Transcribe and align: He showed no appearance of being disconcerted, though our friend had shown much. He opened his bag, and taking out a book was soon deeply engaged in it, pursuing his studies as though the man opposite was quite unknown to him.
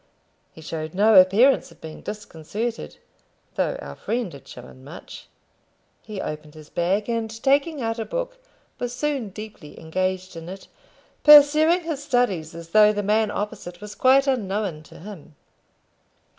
He 0.51 0.61
showed 0.61 0.95
no 0.95 1.13
appearance 1.13 1.69
of 1.71 1.79
being 1.79 2.01
disconcerted, 2.01 2.97
though 3.53 3.75
our 3.83 3.93
friend 3.95 4.33
had 4.33 4.47
shown 4.47 4.83
much. 4.83 5.27
He 6.01 6.19
opened 6.19 6.55
his 6.55 6.71
bag, 6.71 7.07
and 7.07 7.29
taking 7.43 7.83
out 7.83 7.99
a 7.99 8.05
book 8.05 8.37
was 8.79 8.95
soon 8.95 9.29
deeply 9.29 9.79
engaged 9.79 10.35
in 10.35 10.49
it, 10.49 10.67
pursuing 11.21 11.81
his 11.83 12.03
studies 12.03 12.55
as 12.55 12.69
though 12.69 12.91
the 12.91 13.03
man 13.03 13.29
opposite 13.29 13.79
was 13.79 13.93
quite 13.93 14.25
unknown 14.25 14.81
to 14.81 15.01
him. 15.01 15.35